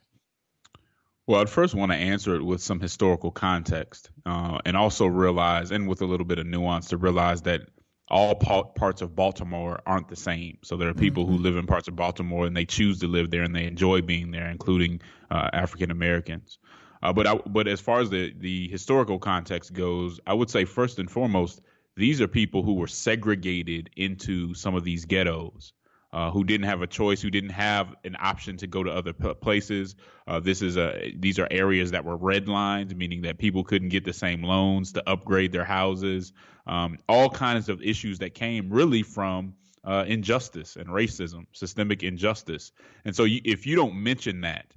[1.25, 5.71] Well, I'd first want to answer it with some historical context uh, and also realize,
[5.71, 7.61] and with a little bit of nuance, to realize that
[8.09, 10.57] all pa- parts of Baltimore aren't the same.
[10.63, 13.31] So there are people who live in parts of Baltimore and they choose to live
[13.31, 16.59] there and they enjoy being there, including uh, African Americans.
[17.01, 20.65] Uh, but I, but as far as the the historical context goes, I would say
[20.65, 21.61] first and foremost,
[21.95, 25.73] these are people who were segregated into some of these ghettos.
[26.13, 29.13] Uh, who didn't have a choice, who didn't have an option to go to other
[29.13, 29.95] p- places.
[30.27, 33.89] Uh, this is a these are areas that were red lines, meaning that people couldn't
[33.89, 36.31] get the same loans to upgrade their houses.
[36.67, 42.71] Um, all kinds of issues that came really from uh, injustice and racism, systemic injustice.
[43.05, 44.67] And so, you, if you don't mention that,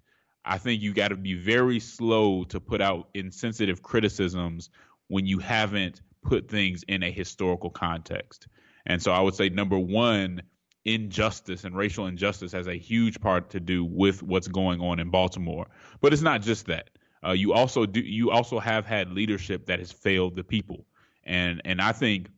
[0.43, 4.71] I think you got to be very slow to put out insensitive criticisms
[5.09, 8.49] when you haven't put things in a historical context.
[8.87, 10.41] And so, I would say number one
[10.87, 15.11] injustice and racial injustice has a huge part to do with what's going on in
[15.11, 15.67] Baltimore.
[16.01, 16.91] But it's not just that.
[17.27, 20.87] Uh, you also do you also have had leadership that has failed the people.
[21.25, 22.29] And and I think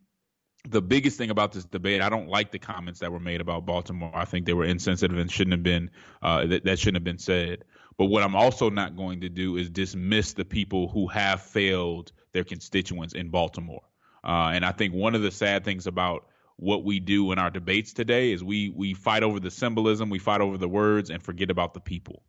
[0.67, 3.67] the biggest thing about this debate, I don't like the comments that were made about
[3.67, 4.11] Baltimore.
[4.15, 5.91] I think they were insensitive and shouldn't have been
[6.23, 7.65] uh, that, that shouldn't have been said.
[7.99, 12.13] But what I'm also not going to do is dismiss the people who have failed
[12.33, 13.83] their constituents in Baltimore.
[14.25, 16.27] Uh, and I think one of the sad things about
[16.59, 20.19] what we do in our debates today is we we fight over the symbolism, we
[20.19, 22.25] fight over the words, and forget about the people.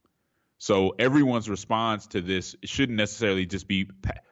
[0.60, 3.90] So everyone's response to this shouldn't necessarily just be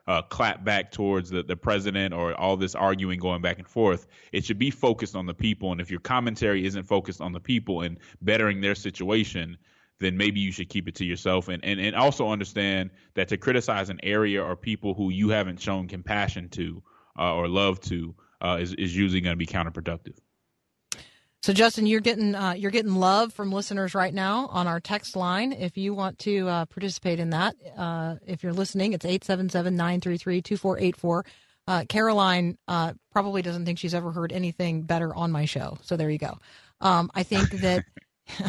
[0.08, 4.08] uh, clap back towards the, the president or all this arguing going back and forth.
[4.34, 5.72] It should be focused on the people.
[5.72, 9.58] And if your commentary isn't focused on the people and bettering their situation,
[10.00, 11.48] then maybe you should keep it to yourself.
[11.48, 15.62] And, and, and also understand that to criticize an area or people who you haven't
[15.62, 16.84] shown compassion to
[17.18, 20.18] uh, or love to uh, is, is usually going to be counterproductive.
[21.44, 25.16] So, Justin, you're getting uh, you're getting love from listeners right now on our text
[25.16, 25.54] line.
[25.54, 31.26] If you want to uh, participate in that, uh, if you're listening, it's 877-933-2484.
[31.68, 35.78] Uh, Caroline uh, probably doesn't think she's ever heard anything better on my show.
[35.84, 36.40] So there you go.
[36.82, 37.86] Um, I think that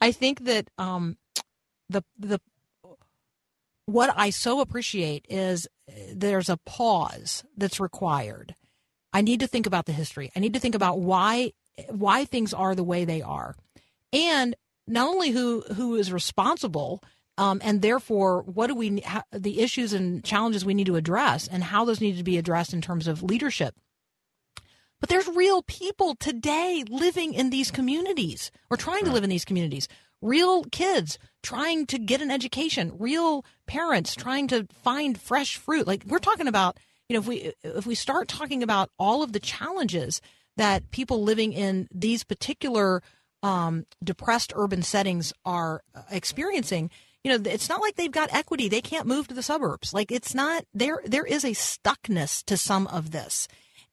[0.00, 1.16] I think that um,
[1.88, 2.40] the the
[3.86, 5.66] what I so appreciate is
[6.12, 8.54] there's a pause that's required.
[9.18, 10.30] I need to think about the history.
[10.36, 11.52] I need to think about why
[11.88, 13.56] why things are the way they are,
[14.12, 14.54] and
[14.86, 17.02] not only who who is responsible,
[17.36, 21.48] um, and therefore what do we how, the issues and challenges we need to address,
[21.48, 23.74] and how those need to be addressed in terms of leadership.
[25.00, 29.44] But there's real people today living in these communities or trying to live in these
[29.44, 29.88] communities.
[30.22, 35.88] Real kids trying to get an education, real parents trying to find fresh fruit.
[35.88, 36.78] Like we're talking about,
[37.08, 40.20] you know, if we if we start talking about all of the challenges
[40.56, 43.02] that people living in these particular
[43.42, 46.90] um, depressed urban settings are uh, experiencing,
[47.24, 48.68] you know, it's not like they've got equity.
[48.68, 49.94] They can't move to the suburbs.
[49.94, 51.00] Like it's not there.
[51.04, 53.48] There is a stuckness to some of this,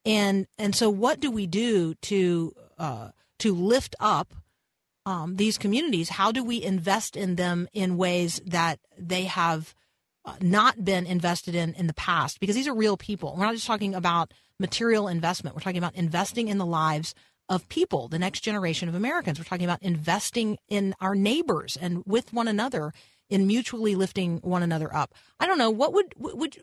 [0.06, 4.34] and and so what do we do to uh, to lift up
[5.06, 6.10] um, these communities?
[6.10, 9.74] How do we invest in them in ways that they have
[10.42, 12.40] not been invested in in the past?
[12.40, 13.36] Because these are real people.
[13.38, 15.56] We're not just talking about material investment.
[15.56, 17.14] We're talking about investing in the lives
[17.48, 19.38] of people, the next generation of Americans.
[19.38, 22.92] We're talking about investing in our neighbors and with one another
[23.30, 25.14] in mutually lifting one another up.
[25.40, 26.58] I don't know what would would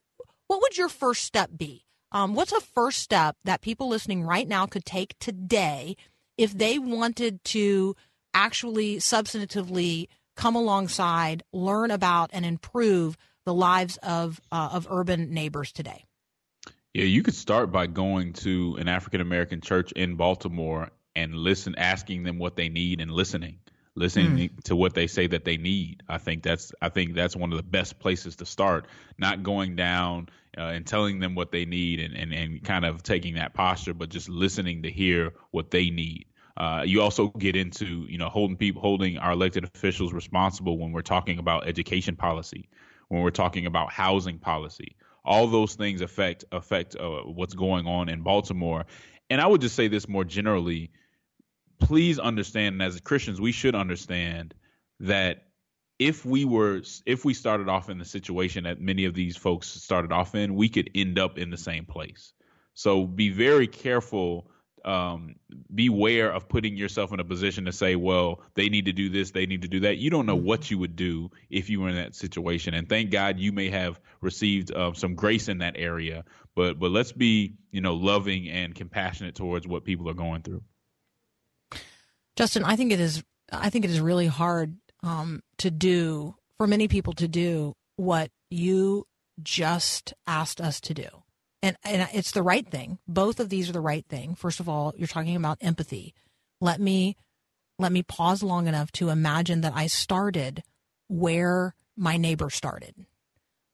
[0.47, 1.85] what would your first step be?
[2.11, 5.97] Um, what's a first step that people listening right now could take today
[6.37, 7.97] if they wanted to
[8.35, 15.73] actually substantively come alongside, learn about, and improve the lives of uh, of urban neighbors
[15.73, 16.05] today?
[16.95, 21.75] Yeah, you could start by going to an African American church in Baltimore and listen,
[21.77, 23.59] asking them what they need and listening,
[23.95, 26.03] listening to what they say that they need.
[26.09, 28.87] I think that's I think that's one of the best places to start.
[29.19, 33.03] Not going down uh, and telling them what they need and, and and kind of
[33.03, 36.27] taking that posture, but just listening to hear what they need.
[36.57, 40.93] Uh, you also get into you know holding people holding our elected officials responsible when
[40.93, 42.69] we're talking about education policy,
[43.13, 44.97] when we're talking about housing policy.
[45.23, 48.87] All those things affect affect uh, what's going on in Baltimore.
[49.29, 50.91] And I would just say this more generally:
[51.79, 54.55] please understand, and as Christians, we should understand
[55.01, 55.43] that
[55.99, 59.69] if we were if we started off in the situation that many of these folks
[59.69, 62.33] started off in, we could end up in the same place.
[62.73, 64.51] So be very careful
[64.85, 65.37] um,
[65.75, 69.31] beware of putting yourself in a position to say, well, they need to do this,
[69.31, 69.99] they need to do that.
[69.99, 72.75] You don't know what you would do if you were in that situation.
[72.75, 76.25] And thank God you may have received uh, some grace in that area.
[76.55, 80.63] But but let's be you know loving and compassionate towards what people are going through.
[82.37, 83.23] Justin, I think it is.
[83.51, 88.31] I think it is really hard um, to do for many people to do what
[88.51, 89.07] you
[89.43, 91.22] just asked us to do
[91.63, 92.99] and and it's the right thing.
[93.07, 94.35] Both of these are the right thing.
[94.35, 96.15] First of all, you're talking about empathy.
[96.61, 97.17] Let me
[97.79, 100.63] let me pause long enough to imagine that I started
[101.09, 102.95] where my neighbor started.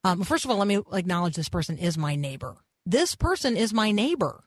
[0.04, 2.56] Um, first of all, let me acknowledge this person is my neighbor.
[2.86, 4.44] This person is my neighbor.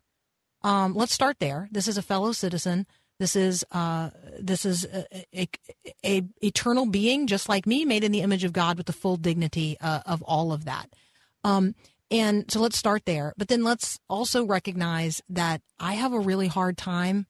[0.63, 1.67] Um, let's start there.
[1.71, 2.87] This is a fellow citizen.
[3.19, 5.47] This is uh, this is a, a,
[6.03, 9.15] a, eternal being, just like me, made in the image of God, with the full
[9.15, 10.89] dignity uh, of all of that.
[11.43, 11.75] Um,
[12.11, 13.33] and so let's start there.
[13.37, 17.25] But then let's also recognize that I have a really hard time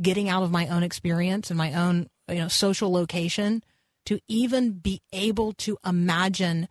[0.00, 3.62] getting out of my own experience and my own, you know, social location
[4.06, 6.68] to even be able to imagine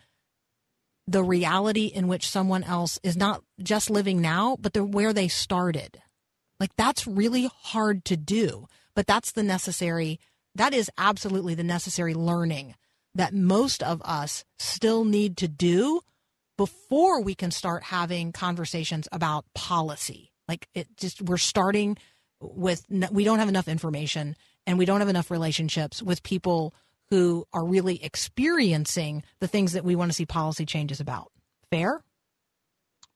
[1.06, 5.28] the reality in which someone else is not just living now, but the, where they
[5.28, 6.02] started.
[6.60, 10.20] Like that's really hard to do, but that's the necessary,
[10.56, 12.76] that is absolutely the necessary learning
[13.14, 16.02] that most of us still need to do
[16.58, 20.32] before we can start having conversations about policy.
[20.48, 21.98] Like it just, we're starting
[22.42, 24.36] with, we don't have enough information
[24.66, 26.74] and we don't have enough relationships with people
[27.10, 31.32] who are really experiencing the things that we want to see policy changes about.
[31.70, 32.04] Fair?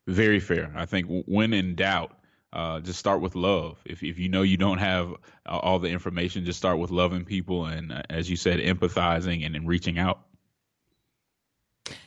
[0.06, 0.72] Very fair.
[0.74, 2.16] I think when in doubt,
[2.52, 3.78] uh, just start with love.
[3.86, 5.12] If if you know you don't have
[5.46, 9.46] uh, all the information, just start with loving people and, uh, as you said, empathizing
[9.46, 10.20] and, and reaching out.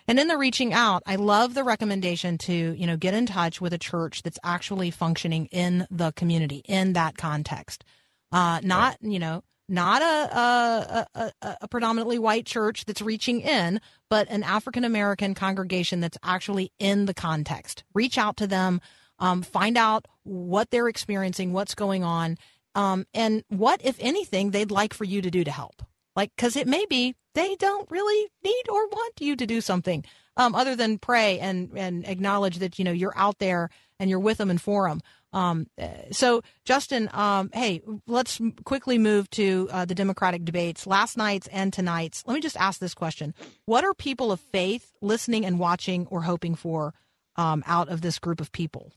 [0.07, 3.59] And in the reaching out, I love the recommendation to, you know, get in touch
[3.59, 7.83] with a church that's actually functioning in the community in that context.
[8.31, 13.81] Uh, not, you know, not a, a, a, a predominantly white church that's reaching in,
[14.09, 17.83] but an African American congregation that's actually in the context.
[17.93, 18.81] Reach out to them,
[19.17, 22.37] um, find out what they're experiencing, what's going on,
[22.75, 25.81] um, and what, if anything, they'd like for you to do to help.
[26.15, 30.05] Like, because it may be they don't really need or want you to do something
[30.37, 34.19] um, other than pray and and acknowledge that you know you're out there and you're
[34.19, 35.01] with them and for them.
[35.33, 41.17] Um, uh, so, Justin, um, hey, let's quickly move to uh, the Democratic debates, last
[41.17, 42.23] night's and tonight's.
[42.25, 43.33] Let me just ask this question:
[43.65, 46.93] What are people of faith listening and watching or hoping for
[47.35, 48.93] um, out of this group of people?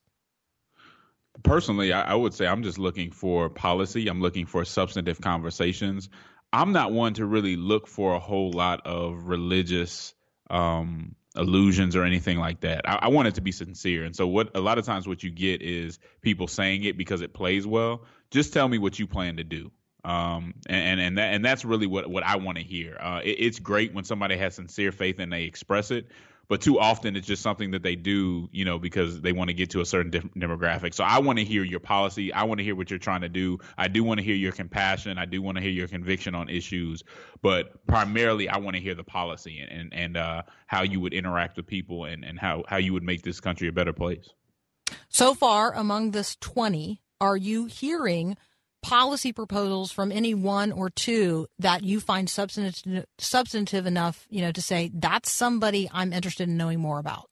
[1.42, 4.08] personally, I, I would say I'm just looking for policy.
[4.08, 6.08] I'm looking for substantive conversations.
[6.52, 10.14] I'm not one to really look for a whole lot of religious
[10.50, 12.88] um, illusions or anything like that.
[12.88, 14.04] I, I want it to be sincere.
[14.04, 17.20] And so, what a lot of times what you get is people saying it because
[17.20, 18.04] it plays well.
[18.30, 19.70] Just tell me what you plan to do.
[20.04, 22.96] Um, and and that and that's really what what I want to hear.
[22.98, 26.06] Uh, it, it's great when somebody has sincere faith and they express it,
[26.48, 29.54] but too often it's just something that they do, you know, because they want to
[29.54, 30.94] get to a certain de- demographic.
[30.94, 32.32] So I want to hear your policy.
[32.32, 33.58] I want to hear what you're trying to do.
[33.76, 35.18] I do want to hear your compassion.
[35.18, 37.04] I do want to hear your conviction on issues,
[37.42, 41.12] but primarily I want to hear the policy and and, and uh, how you would
[41.12, 44.30] interact with people and and how how you would make this country a better place.
[45.08, 48.36] So far, among this 20, are you hearing
[48.82, 54.52] policy proposals from any one or two that you find substantive, substantive enough, you know,
[54.52, 57.28] to say that's somebody I'm interested in knowing more about?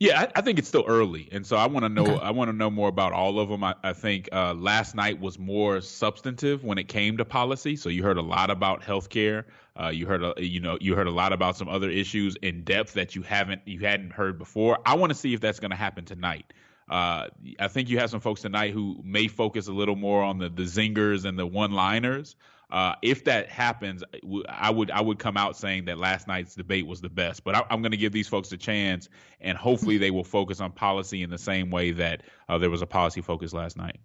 [0.00, 2.06] Yeah, I, I think it's still early, and so I want to know.
[2.06, 2.24] Okay.
[2.24, 3.62] I want to know more about all of them.
[3.62, 7.76] I, I think uh, last night was more substantive when it came to policy.
[7.76, 9.44] So you heard a lot about healthcare.
[9.78, 12.62] Uh, you heard, a, you know, you heard a lot about some other issues in
[12.64, 14.78] depth that you haven't, you hadn't heard before.
[14.86, 16.52] I want to see if that's going to happen tonight.
[16.92, 17.28] Uh,
[17.58, 20.50] I think you have some folks tonight who may focus a little more on the
[20.50, 22.36] the zingers and the one-liners.
[22.70, 24.04] Uh, if that happens,
[24.46, 27.44] I would I would come out saying that last night's debate was the best.
[27.44, 29.08] But I, I'm going to give these folks a chance,
[29.40, 32.82] and hopefully they will focus on policy in the same way that uh, there was
[32.82, 33.98] a policy focus last night.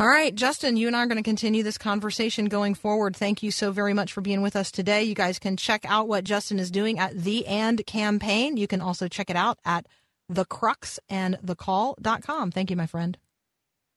[0.00, 3.14] All right, Justin, you and I are going to continue this conversation going forward.
[3.14, 5.02] Thank you so very much for being with us today.
[5.02, 8.56] You guys can check out what Justin is doing at the and campaign.
[8.56, 9.86] You can also check it out at
[10.34, 12.50] thecruxandthecall.com.
[12.50, 13.16] Thank you, my friend.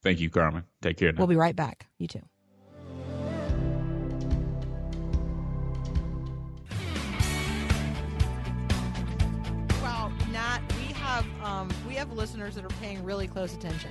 [0.02, 0.64] Thank you, Carmen.
[0.82, 1.18] Take care now.
[1.18, 1.86] We'll be right back.
[1.98, 2.22] You too.
[9.82, 13.90] Well, Nat, we have um, we have listeners that are paying really close attention,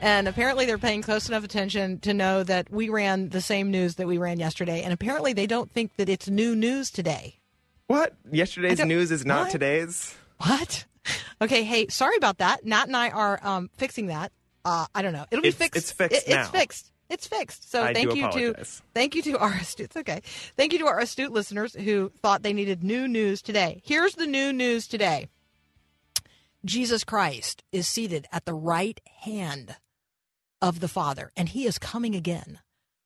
[0.00, 3.94] and apparently they're paying close enough attention to know that we ran the same news
[3.96, 7.38] that we ran yesterday, and apparently they don't think that it's new news today.
[7.86, 8.14] What?
[8.30, 9.50] Yesterday's news is not what?
[9.52, 10.14] today's?
[10.38, 10.86] What?
[11.42, 12.64] Okay, hey, sorry about that.
[12.64, 14.32] Nat and I are um, fixing that.
[14.64, 15.26] Uh, I don't know.
[15.30, 15.76] It'll be It's- fixed.
[15.78, 16.92] it's fixed It- It's fixed.
[17.10, 17.70] It's fixed.
[17.70, 18.54] So I thank you to
[18.94, 19.86] thank you to our astute.
[19.86, 20.22] It's okay.
[20.56, 23.82] Thank you to our astute listeners who thought they needed new news today.
[23.84, 25.28] Here's the new news today.
[26.64, 29.76] Jesus Christ is seated at the right hand
[30.62, 32.60] of the Father, and He is coming again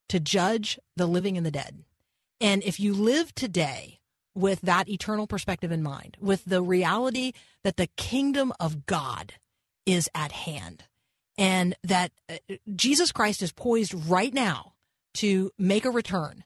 [0.09, 1.83] to judge the living and the dead.
[2.39, 3.96] And if you live today
[4.37, 7.33] with that eternal perspective in mind, with the reality
[7.63, 9.33] that the kingdom of God
[9.85, 10.83] is at hand,
[11.37, 12.35] and that uh,
[12.75, 14.73] Jesus Christ is poised right now
[15.15, 16.43] to make a return.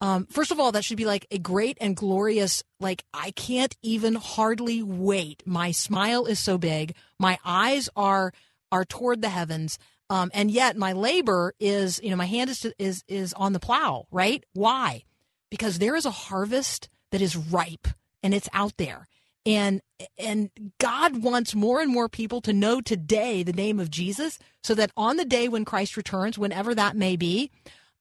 [0.00, 3.76] Um, first of all, that should be like a great and glorious, like, I can't
[3.82, 5.42] even hardly wait.
[5.44, 6.94] My smile is so big.
[7.18, 8.32] My eyes are,
[8.70, 9.78] are toward the heavens.
[10.10, 13.60] Um, and yet my labor is, you know, my hand is, is, is on the
[13.60, 14.44] plow, right?
[14.54, 15.04] Why?
[15.50, 17.88] Because there is a harvest that is ripe
[18.22, 19.06] and it's out there.
[19.46, 19.80] And,
[20.18, 24.74] and God wants more and more people to know today the name of Jesus so
[24.74, 27.50] that on the day when Christ returns, whenever that may be,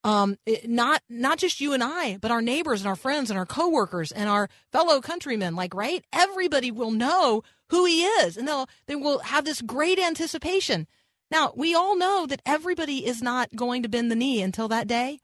[0.04, 3.38] um, it- not not just you and I, but our neighbors and our friends and
[3.38, 8.48] our coworkers and our fellow countrymen, like right, everybody will know who he is, and
[8.48, 10.88] they'll they will have this great anticipation.
[11.32, 14.88] Now we all know that everybody is not going to bend the knee until that
[14.88, 15.20] day,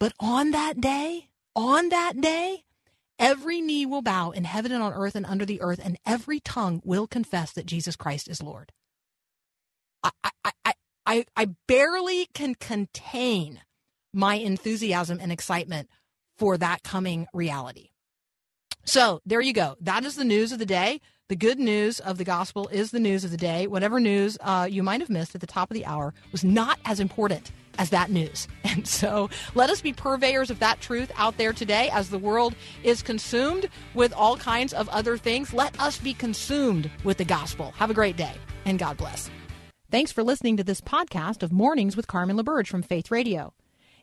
[0.00, 2.64] but on that day, on that day,
[3.18, 6.40] every knee will bow in heaven and on earth and under the earth, and every
[6.40, 8.72] tongue will confess that Jesus Christ is Lord.
[10.02, 10.74] I I I
[11.06, 13.60] I, I barely can contain
[14.12, 15.88] my enthusiasm and excitement
[16.36, 17.90] for that coming reality.
[18.84, 19.76] So there you go.
[19.80, 21.00] That is the news of the day.
[21.28, 23.66] The good news of the gospel is the news of the day.
[23.66, 26.78] Whatever news uh, you might have missed at the top of the hour was not
[26.84, 28.48] as important as that news.
[28.76, 32.54] And so let us be purveyors of that truth out there today as the world
[32.82, 35.54] is consumed with all kinds of other things.
[35.54, 37.72] Let us be consumed with the gospel.
[37.78, 38.34] Have a great day
[38.66, 39.30] and God bless.
[39.90, 43.54] Thanks for listening to this podcast of Mornings with Carmen LaBerge from Faith Radio.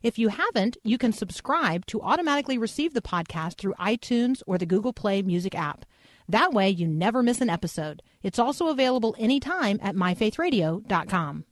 [0.02, 4.66] If you haven't, you can subscribe to automatically receive the podcast through iTunes or the
[4.66, 5.86] Google Play Music app.
[6.28, 8.02] That way, you never miss an episode.
[8.22, 11.46] It's also available anytime at myfaithradio.com.